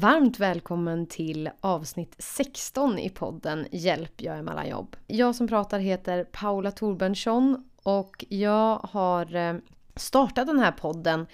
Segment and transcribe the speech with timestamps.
[0.00, 4.96] Varmt välkommen till avsnitt 16 i podden Hjälp, jag är alla jobb.
[5.06, 9.54] Jag som pratar heter Paula Torbjörnsson och jag har eh,
[9.96, 11.26] startat den här podden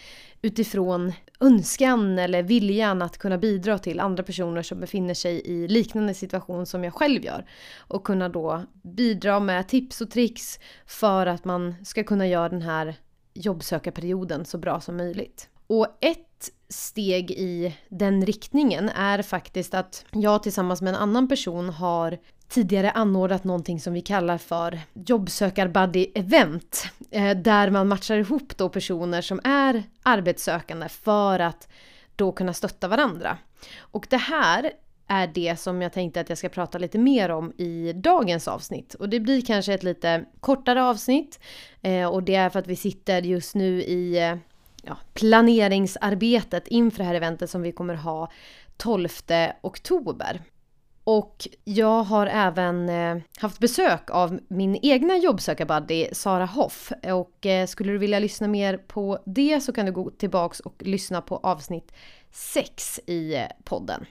[0.43, 6.15] utifrån önskan eller viljan att kunna bidra till andra personer som befinner sig i liknande
[6.15, 7.47] situation som jag själv gör.
[7.79, 12.63] Och kunna då bidra med tips och tricks för att man ska kunna göra den
[12.63, 12.95] här
[13.35, 15.49] jobbsökarperioden så bra som möjligt.
[15.67, 21.69] Och ett steg i den riktningen är faktiskt att jag tillsammans med en annan person
[21.69, 26.87] har tidigare anordnat någonting som vi kallar för jobbsökarbuddy-event.
[27.11, 31.69] Eh, där man matchar ihop då personer som är arbetssökande för att
[32.17, 33.39] då kunna stötta varandra.
[33.79, 34.73] Och det här
[35.09, 38.95] är det som jag tänkte att jag ska prata lite mer om i dagens avsnitt.
[38.95, 41.41] Och det blir kanske ett lite kortare avsnitt.
[41.83, 44.37] Eh, och det är för att vi sitter just nu i eh,
[44.87, 48.31] ja, planeringsarbetet inför det här eventet som vi kommer ha
[48.77, 49.09] 12
[49.61, 50.41] oktober.
[51.05, 56.93] Och jag har även eh, haft besök av min egna jobbsökarbuddy Sara Hoff.
[57.13, 60.83] Och eh, skulle du vilja lyssna mer på det så kan du gå tillbaks och
[60.83, 61.93] lyssna på avsnitt
[62.31, 64.07] 6 i eh, podden.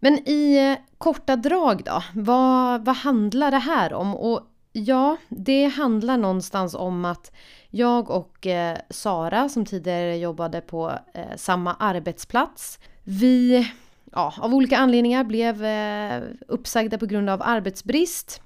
[0.00, 4.14] Men i korta drag då, vad, vad handlar det här om?
[4.14, 4.40] Och
[4.76, 7.32] ja, det handlar någonstans om att
[7.70, 13.68] jag och eh, Sara som tidigare jobbade på eh, samma arbetsplats, vi
[14.12, 18.42] ja, av olika anledningar blev eh, uppsagda på grund av arbetsbrist.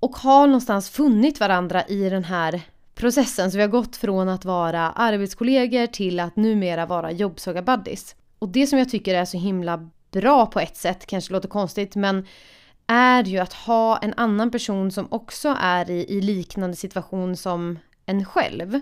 [0.00, 2.60] Och har någonstans funnit varandra i den här
[2.94, 3.50] processen.
[3.50, 8.16] Så vi har gått från att vara arbetskollegor till att numera vara jobbsökarbuddies.
[8.38, 11.96] Och det som jag tycker är så himla bra på ett sätt, kanske låter konstigt,
[11.96, 12.26] men
[12.86, 17.78] är ju att ha en annan person som också är i, i liknande situation som
[18.06, 18.80] en själv.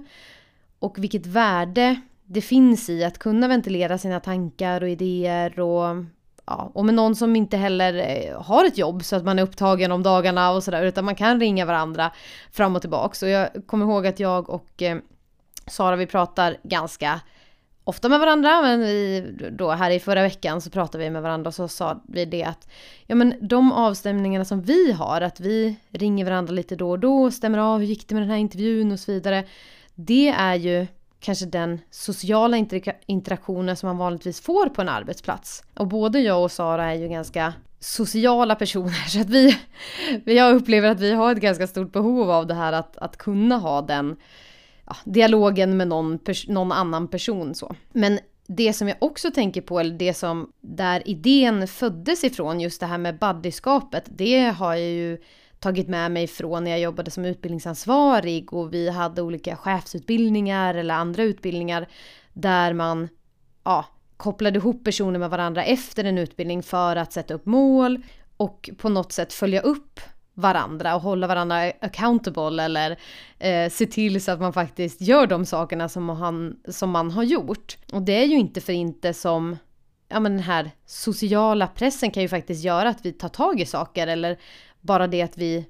[0.79, 6.05] Och vilket värde det finns i att kunna ventilera sina tankar och idéer och
[6.47, 9.43] ja, och med någon som inte heller eh, har ett jobb så att man är
[9.43, 12.13] upptagen om dagarna och sådär utan man kan ringa varandra
[12.53, 13.23] fram och tillbaks.
[13.23, 14.99] Och jag kommer ihåg att jag och eh,
[15.67, 17.21] Sara vi pratar ganska
[17.85, 21.49] ofta med varandra men vi, då här i förra veckan så pratade vi med varandra
[21.49, 22.69] och så sa vi det att
[23.07, 27.31] ja men de avstämningarna som vi har att vi ringer varandra lite då och då
[27.31, 29.45] stämmer av hur gick det med den här intervjun och så vidare.
[29.95, 30.87] Det är ju
[31.21, 32.57] kanske den sociala
[33.07, 35.65] interaktionen som man vanligtvis får på en arbetsplats.
[35.75, 39.59] Och både jag och Sara är ju ganska sociala personer så att vi,
[40.25, 43.57] jag upplever att vi har ett ganska stort behov av det här att, att kunna
[43.57, 44.17] ha den
[44.87, 46.19] ja, dialogen med någon,
[46.49, 47.75] någon annan person så.
[47.93, 52.81] Men det som jag också tänker på, eller det som där idén föddes ifrån, just
[52.81, 55.19] det här med buddyskapet, det har jag ju
[55.59, 60.95] tagit med mig från när jag jobbade som utbildningsansvarig och vi hade olika chefsutbildningar eller
[60.95, 61.89] andra utbildningar
[62.33, 63.09] där man
[63.65, 63.85] ja,
[64.17, 68.03] kopplade ihop personer med varandra efter en utbildning för att sätta upp mål
[68.37, 70.01] och på något sätt följa upp
[70.35, 72.99] varandra och hålla varandra accountable eller
[73.39, 77.23] eh, se till så att man faktiskt gör de sakerna som man, som man har
[77.23, 77.77] gjort.
[77.93, 79.57] Och det är ju inte för inte som
[80.09, 83.67] ja men den här sociala pressen kan ju faktiskt göra att vi tar tag i
[83.67, 84.39] saker eller
[84.81, 85.67] bara det att vi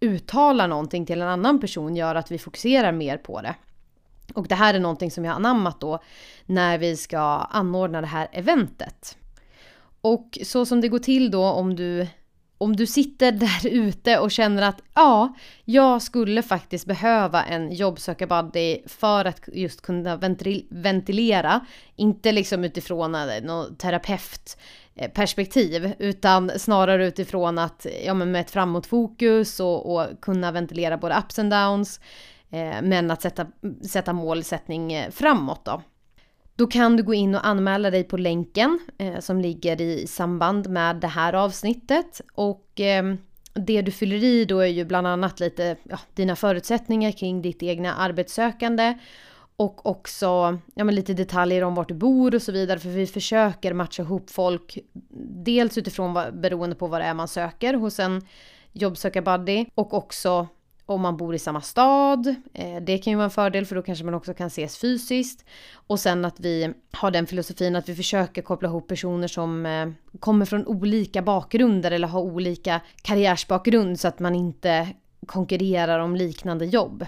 [0.00, 3.54] uttalar någonting till en annan person gör att vi fokuserar mer på det.
[4.34, 6.02] Och det här är någonting som jag har anammat då
[6.46, 7.18] när vi ska
[7.50, 9.16] anordna det här eventet.
[10.00, 12.06] Och så som det går till då om du
[12.62, 15.34] om du sitter där ute och känner att ja,
[15.64, 20.16] jag skulle faktiskt behöva en jobbsökarbuddy för att just kunna
[20.70, 21.60] ventilera,
[21.96, 24.58] inte liksom utifrån eh, något terapeut
[24.94, 30.98] eh, perspektiv utan snarare utifrån att ja, men med ett framåtfokus och, och kunna ventilera
[30.98, 32.00] både ups and downs
[32.50, 33.46] eh, men att sätta,
[33.90, 35.82] sätta målsättning eh, framåt då.
[36.62, 40.68] Då kan du gå in och anmäla dig på länken eh, som ligger i samband
[40.68, 43.14] med det här avsnittet och eh,
[43.54, 47.62] det du fyller i då är ju bland annat lite ja, dina förutsättningar kring ditt
[47.62, 48.98] egna arbetssökande
[49.56, 52.78] och också ja, men lite detaljer om vart du bor och så vidare.
[52.78, 54.78] För vi försöker matcha ihop folk.
[55.44, 58.26] Dels utifrån vad, beroende på vad det är man söker hos en
[58.72, 59.66] jobbsökarbuddy.
[59.74, 60.48] Och också
[60.86, 62.34] om man bor i samma stad.
[62.52, 65.44] Eh, det kan ju vara en fördel för då kanske man också kan ses fysiskt.
[65.74, 69.90] Och sen att vi har den filosofin att vi försöker koppla ihop personer som eh,
[70.20, 74.88] kommer från olika bakgrunder eller har olika karriärsbakgrund så att man inte
[75.26, 77.06] konkurrerar om liknande jobb.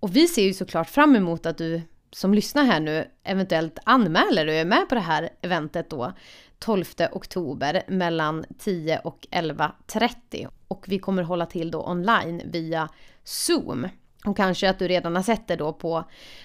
[0.00, 4.46] Och vi ser ju såklart fram emot att du som lyssnar här nu eventuellt anmäler
[4.46, 6.12] och är med på det här eventet då
[6.58, 10.48] 12 oktober mellan 10 och 11.30.
[10.68, 12.88] Och vi kommer hålla till då online via
[13.24, 13.88] Zoom.
[14.26, 16.04] Och kanske att du redan har sett det då på,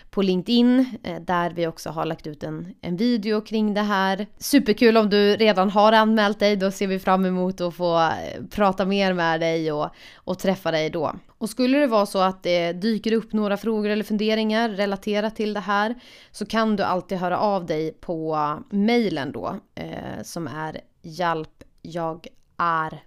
[0.09, 4.27] på LinkedIn eh, där vi också har lagt ut en, en video kring det här.
[4.37, 8.43] Superkul om du redan har anmält dig, då ser vi fram emot att få eh,
[8.55, 11.15] prata mer med dig och, och träffa dig då.
[11.27, 15.53] Och skulle det vara så att det dyker upp några frågor eller funderingar relaterat till
[15.53, 15.95] det här
[16.31, 22.27] så kan du alltid höra av dig på mejlen då eh, som är hjälp jag
[22.57, 23.03] är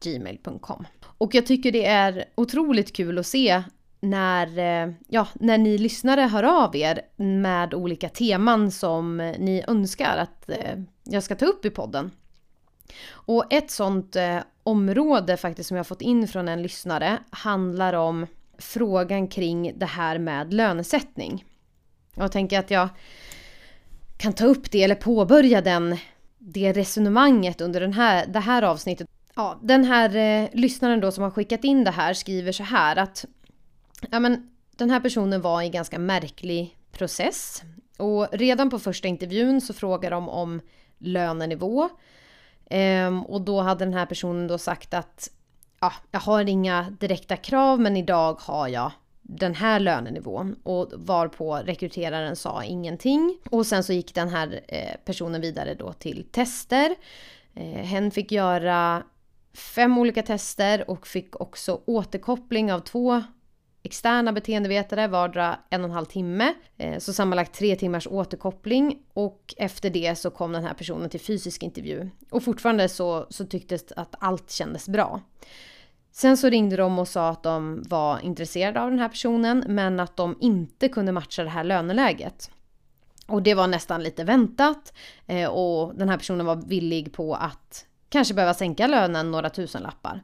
[0.00, 0.86] gmail.com.
[1.18, 3.62] Och jag tycker det är otroligt kul att se
[4.00, 10.16] när, eh, ja, när ni lyssnare hör av er med olika teman som ni önskar
[10.16, 12.10] att eh, jag ska ta upp i podden.
[13.10, 18.26] Och ett sånt eh, område faktiskt som jag fått in från en lyssnare handlar om
[18.58, 21.44] frågan kring det här med lönesättning.
[22.14, 22.88] Jag tänker att jag
[24.16, 25.96] kan ta upp det eller påbörja den,
[26.38, 29.08] det resonemanget under den här, det här avsnittet.
[29.38, 32.96] Ja, den här eh, lyssnaren då som har skickat in det här skriver så här
[32.96, 33.24] att
[34.10, 37.62] ja, men, den här personen var i en ganska märklig process.
[37.98, 40.60] Och redan på första intervjun så frågar de om
[40.98, 41.88] lönenivå.
[42.70, 45.30] Ehm, och då hade den här personen då sagt att
[45.80, 48.92] ja, jag har inga direkta krav men idag har jag
[49.22, 53.38] den här lönenivån och varpå rekryteraren sa ingenting.
[53.50, 56.94] Och sen så gick den här eh, personen vidare då till tester.
[57.54, 59.02] Eh, hen fick göra
[59.58, 63.22] fem olika tester och fick också återkoppling av två
[63.82, 66.54] externa beteendevetare vardera en och en halv timme.
[66.76, 71.20] Eh, så sammanlagt tre timmars återkoppling och efter det så kom den här personen till
[71.20, 72.10] fysisk intervju.
[72.30, 75.20] Och fortfarande så, så tycktes att allt kändes bra.
[76.12, 80.00] Sen så ringde de och sa att de var intresserade av den här personen men
[80.00, 82.50] att de inte kunde matcha det här löneläget.
[83.26, 84.92] Och det var nästan lite väntat
[85.26, 90.22] eh, och den här personen var villig på att kanske behöva sänka lönen några tusenlappar.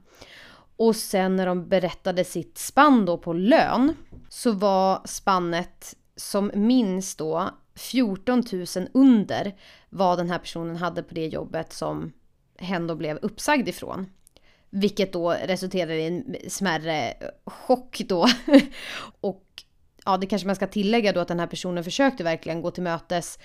[0.77, 3.97] Och sen när de berättade sitt spann då på lön
[4.29, 9.55] så var spannet som minst då 14 000 under
[9.91, 12.13] vad den här personen hade på det jobbet som
[12.59, 14.07] hen då blev uppsagd ifrån.
[14.71, 17.15] Vilket då resulterade i en smärre
[17.45, 18.27] chock då.
[19.21, 19.45] och
[20.05, 22.83] ja, det kanske man ska tillägga då att den här personen försökte verkligen gå till
[22.83, 23.39] mötes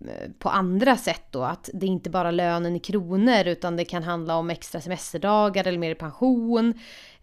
[0.00, 1.42] Eh, på andra sätt då.
[1.42, 5.66] Att det är inte bara lönen i kronor utan det kan handla om extra semesterdagar
[5.66, 6.74] eller mer pension.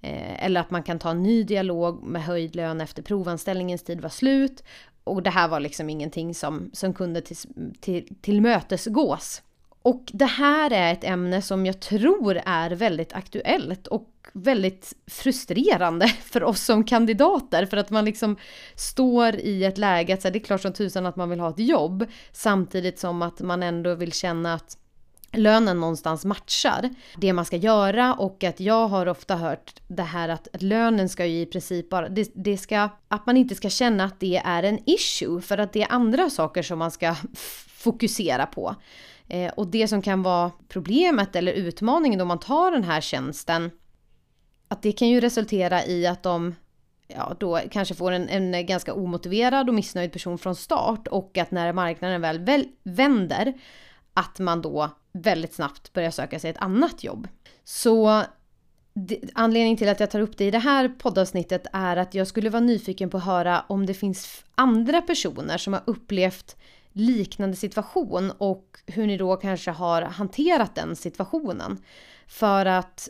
[0.02, 4.02] Eh, eller att man kan ta en ny dialog med höjd lön efter provanställningens tid
[4.02, 4.64] var slut.
[5.04, 7.38] Och det här var liksom ingenting som, som kunde till,
[7.80, 9.42] till, tillmötesgås.
[9.82, 16.08] Och det här är ett ämne som jag tror är väldigt aktuellt och väldigt frustrerande
[16.24, 18.38] för oss som kandidater för att man liksom
[18.76, 21.40] står i ett läge att så här, det är klart som tusan att man vill
[21.40, 24.78] ha ett jobb samtidigt som att man ändå vill känna att
[25.38, 30.30] lönen någonstans matchar det man ska göra och att jag har ofta hört det här
[30.30, 34.04] att lönen ska ju i princip bara, det, det, ska, att man inte ska känna
[34.04, 37.16] att det är en issue för att det är andra saker som man ska
[37.68, 38.76] fokusera på.
[39.28, 43.72] Eh, och det som kan vara problemet eller utmaningen då man tar den här tjänsten,
[44.74, 46.56] att det kan ju resultera i att de
[47.08, 51.52] ja, då kanske får en, en ganska omotiverad och missnöjd person från start och att
[51.52, 53.54] när marknaden väl, väl vänder,
[54.14, 57.28] att man då väldigt snabbt börjar söka sig ett annat jobb.
[57.64, 58.24] Så
[59.34, 62.50] anledningen till att jag tar upp det i det här poddavsnittet är att jag skulle
[62.50, 66.56] vara nyfiken på att höra om det finns andra personer som har upplevt
[66.92, 71.78] liknande situation och hur ni då kanske har hanterat den situationen.
[72.28, 73.10] För att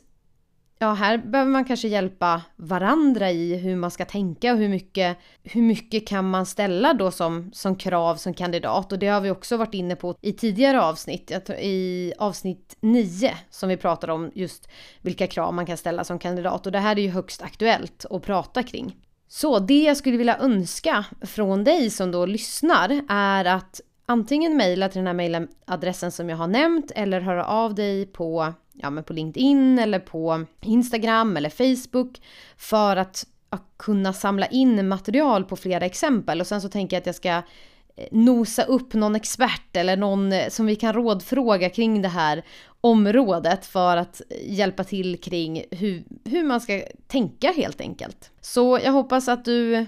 [0.80, 5.18] ja, här behöver man kanske hjälpa varandra i hur man ska tänka och hur mycket,
[5.44, 8.92] hur mycket kan man ställa då som, som krav som kandidat.
[8.92, 13.70] Och det har vi också varit inne på i tidigare avsnitt, i avsnitt 9 som
[13.70, 14.70] vi pratar om just
[15.02, 16.66] vilka krav man kan ställa som kandidat.
[16.66, 18.96] Och det här är ju högst aktuellt att prata kring.
[19.28, 24.90] Så det jag skulle vilja önska från dig som då lyssnar är att antingen mejla
[24.90, 29.04] till den här mejladressen som jag har nämnt eller höra av dig på, ja, men
[29.04, 32.22] på LinkedIn eller på Instagram eller Facebook
[32.58, 37.02] för att, att kunna samla in material på flera exempel och sen så tänker jag
[37.02, 41.70] att jag ska eh, nosa upp någon expert eller någon eh, som vi kan rådfråga
[41.70, 42.44] kring det här
[42.82, 48.32] området för att eh, hjälpa till kring hur, hur man ska tänka helt enkelt.
[48.42, 49.86] Så jag hoppas att du...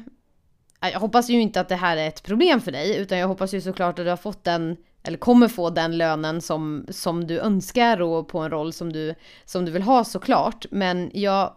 [0.89, 3.53] Jag hoppas ju inte att det här är ett problem för dig, utan jag hoppas
[3.53, 7.39] ju såklart att du har fått den, eller kommer få den lönen som, som du
[7.39, 9.15] önskar och på en roll som du,
[9.45, 10.65] som du vill ha såklart.
[10.71, 11.53] Men jag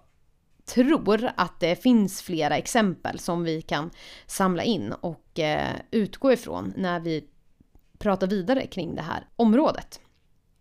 [0.67, 3.91] tror att det finns flera exempel som vi kan
[4.27, 7.25] samla in och eh, utgå ifrån när vi
[7.99, 10.01] pratar vidare kring det här området.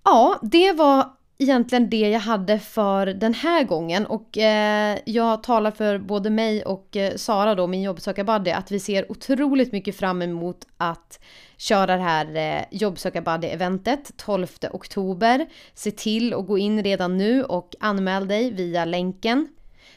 [0.03, 5.72] Ja, det var egentligen det jag hade för den här gången och eh, jag talar
[5.72, 10.22] för både mig och eh, Sara då, min jobbsökarbuddy, att vi ser otroligt mycket fram
[10.22, 11.20] emot att
[11.58, 15.48] köra det här eh, jobbsökarbuddy-eventet 12 oktober.
[15.74, 19.48] Se till att gå in redan nu och anmäl dig via länken.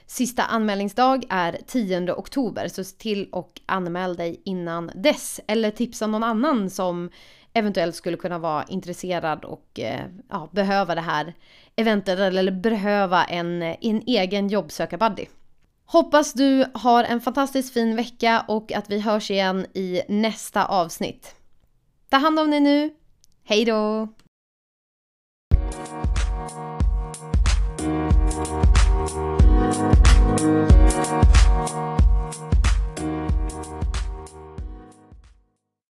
[0.06, 5.40] Sista anmälningsdag är 10 oktober så se till och anmäl dig innan dess.
[5.47, 7.11] Eller tipsa någon annan som
[7.52, 11.35] eventuellt skulle kunna vara intresserad och eh, ja, behöva det här
[11.76, 15.26] eventet eller behöva en, en egen jobbsökarbuddy.
[15.87, 21.35] Hoppas du har en fantastiskt fin vecka och att vi hörs igen i nästa avsnitt.
[22.09, 22.90] Ta hand om dig nu.
[23.45, 24.09] Hej då!